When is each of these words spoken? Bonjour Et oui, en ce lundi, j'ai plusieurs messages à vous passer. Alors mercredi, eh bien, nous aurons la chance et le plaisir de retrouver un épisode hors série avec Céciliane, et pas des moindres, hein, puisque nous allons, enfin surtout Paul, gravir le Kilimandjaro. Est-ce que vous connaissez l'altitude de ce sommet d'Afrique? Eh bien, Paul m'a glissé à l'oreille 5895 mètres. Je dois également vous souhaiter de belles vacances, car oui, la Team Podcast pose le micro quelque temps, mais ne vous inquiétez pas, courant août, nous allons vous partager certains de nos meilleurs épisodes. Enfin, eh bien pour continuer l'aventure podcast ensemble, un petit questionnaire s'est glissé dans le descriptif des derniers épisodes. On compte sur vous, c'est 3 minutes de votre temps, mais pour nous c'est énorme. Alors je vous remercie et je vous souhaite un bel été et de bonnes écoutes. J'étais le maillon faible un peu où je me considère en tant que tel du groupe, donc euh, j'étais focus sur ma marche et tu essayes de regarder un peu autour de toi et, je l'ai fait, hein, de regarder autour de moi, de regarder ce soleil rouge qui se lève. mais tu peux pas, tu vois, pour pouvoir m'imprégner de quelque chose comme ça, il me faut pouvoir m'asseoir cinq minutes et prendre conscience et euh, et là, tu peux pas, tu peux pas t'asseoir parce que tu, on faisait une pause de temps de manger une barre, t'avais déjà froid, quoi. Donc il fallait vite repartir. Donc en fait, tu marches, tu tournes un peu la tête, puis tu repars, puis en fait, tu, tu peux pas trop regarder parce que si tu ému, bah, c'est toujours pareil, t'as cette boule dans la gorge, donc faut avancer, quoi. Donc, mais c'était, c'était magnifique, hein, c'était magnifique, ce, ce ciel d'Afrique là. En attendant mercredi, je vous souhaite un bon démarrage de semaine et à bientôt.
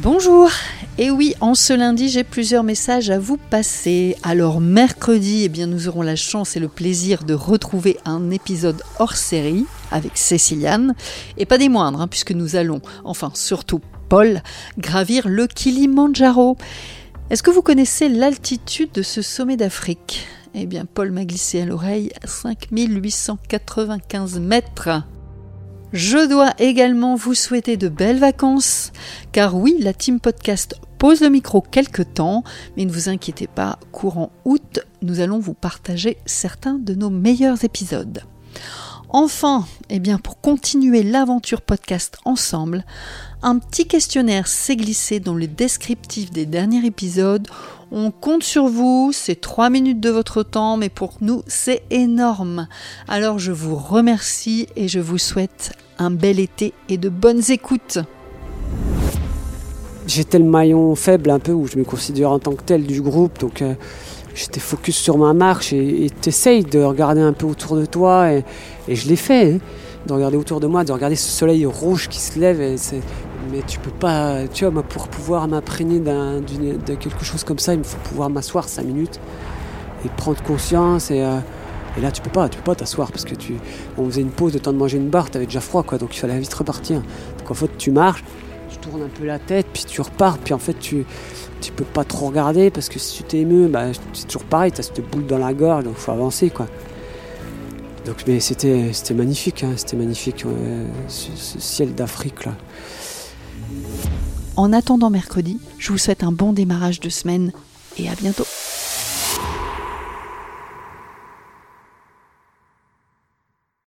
Bonjour 0.00 0.50
Et 0.98 1.12
oui, 1.12 1.36
en 1.40 1.54
ce 1.54 1.72
lundi, 1.72 2.08
j'ai 2.08 2.24
plusieurs 2.24 2.64
messages 2.64 3.10
à 3.10 3.20
vous 3.20 3.36
passer. 3.36 4.16
Alors 4.24 4.60
mercredi, 4.60 5.44
eh 5.44 5.48
bien, 5.48 5.68
nous 5.68 5.86
aurons 5.86 6.02
la 6.02 6.16
chance 6.16 6.56
et 6.56 6.60
le 6.60 6.66
plaisir 6.66 7.22
de 7.22 7.32
retrouver 7.32 7.98
un 8.04 8.32
épisode 8.32 8.82
hors 8.98 9.14
série 9.14 9.66
avec 9.92 10.16
Céciliane, 10.16 10.96
et 11.38 11.46
pas 11.46 11.58
des 11.58 11.68
moindres, 11.68 12.00
hein, 12.00 12.08
puisque 12.08 12.32
nous 12.32 12.56
allons, 12.56 12.80
enfin 13.04 13.30
surtout 13.34 13.80
Paul, 14.08 14.42
gravir 14.78 15.28
le 15.28 15.46
Kilimandjaro. 15.46 16.56
Est-ce 17.30 17.44
que 17.44 17.52
vous 17.52 17.62
connaissez 17.62 18.08
l'altitude 18.08 18.90
de 18.92 19.02
ce 19.02 19.22
sommet 19.22 19.56
d'Afrique? 19.56 20.26
Eh 20.54 20.66
bien, 20.66 20.86
Paul 20.86 21.12
m'a 21.12 21.24
glissé 21.24 21.60
à 21.60 21.66
l'oreille 21.66 22.10
5895 22.24 24.40
mètres. 24.40 25.04
Je 25.94 26.28
dois 26.28 26.54
également 26.58 27.14
vous 27.14 27.34
souhaiter 27.34 27.76
de 27.76 27.88
belles 27.88 28.18
vacances, 28.18 28.90
car 29.30 29.54
oui, 29.54 29.76
la 29.78 29.92
Team 29.92 30.18
Podcast 30.18 30.74
pose 30.98 31.20
le 31.20 31.28
micro 31.28 31.60
quelque 31.60 32.02
temps, 32.02 32.42
mais 32.76 32.84
ne 32.84 32.90
vous 32.90 33.08
inquiétez 33.08 33.46
pas, 33.46 33.78
courant 33.92 34.32
août, 34.44 34.80
nous 35.02 35.20
allons 35.20 35.38
vous 35.38 35.54
partager 35.54 36.16
certains 36.26 36.74
de 36.74 36.96
nos 36.96 37.10
meilleurs 37.10 37.62
épisodes. 37.62 38.22
Enfin, 39.08 39.68
eh 39.88 40.00
bien 40.00 40.18
pour 40.18 40.40
continuer 40.40 41.04
l'aventure 41.04 41.60
podcast 41.62 42.18
ensemble, 42.24 42.84
un 43.42 43.60
petit 43.60 43.86
questionnaire 43.86 44.48
s'est 44.48 44.74
glissé 44.74 45.20
dans 45.20 45.36
le 45.36 45.46
descriptif 45.46 46.32
des 46.32 46.46
derniers 46.46 46.84
épisodes. 46.84 47.46
On 47.92 48.10
compte 48.10 48.42
sur 48.42 48.66
vous, 48.66 49.12
c'est 49.12 49.40
3 49.40 49.70
minutes 49.70 50.00
de 50.00 50.10
votre 50.10 50.42
temps, 50.42 50.76
mais 50.76 50.88
pour 50.88 51.18
nous 51.20 51.44
c'est 51.46 51.84
énorme. 51.90 52.66
Alors 53.06 53.38
je 53.38 53.52
vous 53.52 53.76
remercie 53.76 54.66
et 54.74 54.88
je 54.88 54.98
vous 54.98 55.18
souhaite 55.18 55.70
un 55.98 56.10
bel 56.10 56.40
été 56.40 56.72
et 56.88 56.98
de 56.98 57.08
bonnes 57.08 57.42
écoutes. 57.50 57.98
J'étais 60.06 60.38
le 60.38 60.44
maillon 60.44 60.94
faible 60.94 61.30
un 61.30 61.38
peu 61.38 61.52
où 61.52 61.66
je 61.66 61.78
me 61.78 61.84
considère 61.84 62.30
en 62.30 62.38
tant 62.38 62.52
que 62.52 62.62
tel 62.62 62.84
du 62.84 63.00
groupe, 63.00 63.38
donc 63.38 63.62
euh, 63.62 63.74
j'étais 64.34 64.60
focus 64.60 64.96
sur 64.96 65.16
ma 65.16 65.32
marche 65.32 65.72
et 65.72 66.08
tu 66.20 66.28
essayes 66.28 66.62
de 66.62 66.80
regarder 66.80 67.22
un 67.22 67.32
peu 67.32 67.46
autour 67.46 67.76
de 67.76 67.86
toi 67.86 68.30
et, 68.30 68.44
je 68.86 69.08
l'ai 69.08 69.16
fait, 69.16 69.54
hein, 69.54 69.58
de 70.06 70.12
regarder 70.12 70.36
autour 70.36 70.60
de 70.60 70.66
moi, 70.66 70.84
de 70.84 70.92
regarder 70.92 71.16
ce 71.16 71.30
soleil 71.30 71.64
rouge 71.64 72.08
qui 72.08 72.20
se 72.20 72.38
lève. 72.38 72.58
mais 73.50 73.62
tu 73.66 73.78
peux 73.78 73.90
pas, 73.90 74.46
tu 74.52 74.66
vois, 74.66 74.82
pour 74.82 75.08
pouvoir 75.08 75.48
m'imprégner 75.48 76.00
de 76.00 76.94
quelque 76.96 77.24
chose 77.24 77.44
comme 77.44 77.58
ça, 77.58 77.72
il 77.72 77.78
me 77.78 77.84
faut 77.84 77.98
pouvoir 78.04 78.28
m'asseoir 78.28 78.68
cinq 78.68 78.84
minutes 78.84 79.18
et 80.04 80.08
prendre 80.10 80.42
conscience 80.42 81.10
et 81.10 81.22
euh, 81.22 81.38
et 81.96 82.00
là, 82.00 82.10
tu 82.10 82.20
peux 82.22 82.30
pas, 82.30 82.48
tu 82.48 82.58
peux 82.58 82.64
pas 82.64 82.74
t'asseoir 82.74 83.10
parce 83.12 83.24
que 83.24 83.34
tu, 83.34 83.54
on 83.96 84.06
faisait 84.06 84.20
une 84.20 84.30
pause 84.30 84.52
de 84.52 84.58
temps 84.58 84.72
de 84.72 84.78
manger 84.78 84.96
une 84.98 85.10
barre, 85.10 85.30
t'avais 85.30 85.46
déjà 85.46 85.60
froid, 85.60 85.82
quoi. 85.82 85.98
Donc 85.98 86.16
il 86.16 86.18
fallait 86.18 86.38
vite 86.38 86.52
repartir. 86.52 87.02
Donc 87.38 87.50
en 87.50 87.54
fait, 87.54 87.70
tu 87.78 87.90
marches, 87.90 88.24
tu 88.68 88.78
tournes 88.78 89.02
un 89.02 89.08
peu 89.08 89.24
la 89.24 89.38
tête, 89.38 89.66
puis 89.72 89.84
tu 89.84 90.00
repars, 90.00 90.38
puis 90.38 90.54
en 90.54 90.58
fait, 90.58 90.74
tu, 90.74 91.06
tu 91.60 91.72
peux 91.72 91.84
pas 91.84 92.04
trop 92.04 92.26
regarder 92.26 92.70
parce 92.70 92.88
que 92.88 92.98
si 92.98 93.22
tu 93.22 93.36
ému, 93.36 93.68
bah, 93.68 93.86
c'est 94.12 94.26
toujours 94.26 94.44
pareil, 94.44 94.72
t'as 94.72 94.82
cette 94.82 95.08
boule 95.08 95.26
dans 95.26 95.38
la 95.38 95.54
gorge, 95.54 95.84
donc 95.84 95.94
faut 95.96 96.12
avancer, 96.12 96.50
quoi. 96.50 96.66
Donc, 98.04 98.16
mais 98.26 98.40
c'était, 98.40 98.92
c'était 98.92 99.14
magnifique, 99.14 99.64
hein, 99.64 99.72
c'était 99.76 99.96
magnifique, 99.96 100.44
ce, 101.08 101.28
ce 101.36 101.58
ciel 101.58 101.94
d'Afrique 101.94 102.44
là. 102.44 102.52
En 104.56 104.72
attendant 104.72 105.10
mercredi, 105.10 105.58
je 105.78 105.90
vous 105.90 105.98
souhaite 105.98 106.22
un 106.22 106.30
bon 106.30 106.52
démarrage 106.52 107.00
de 107.00 107.08
semaine 107.08 107.52
et 107.98 108.08
à 108.08 108.14
bientôt. 108.14 108.46